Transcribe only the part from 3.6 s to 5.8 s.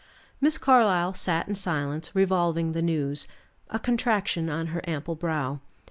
a contraction on her ample brow.